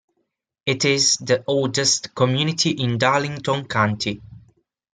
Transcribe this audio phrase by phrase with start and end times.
[0.65, 4.19] It is the oldest community in Darlington County.